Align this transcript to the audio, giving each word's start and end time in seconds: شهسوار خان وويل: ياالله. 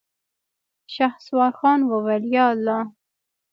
شهسوار 0.93 1.51
خان 1.59 1.79
وويل: 1.89 2.23
ياالله. 2.35 2.79